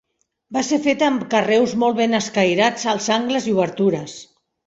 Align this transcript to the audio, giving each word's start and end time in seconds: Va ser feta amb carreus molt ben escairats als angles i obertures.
Va 0.55 0.61
ser 0.69 0.77
feta 0.85 1.09
amb 1.09 1.25
carreus 1.33 1.75
molt 1.83 1.99
ben 2.01 2.17
escairats 2.21 2.87
als 2.95 3.09
angles 3.19 3.49
i 3.53 3.57
obertures. 3.59 4.19